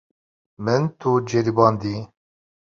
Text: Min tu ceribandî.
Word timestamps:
Min 0.63 0.81
tu 0.99 1.11
ceribandî. 1.29 1.95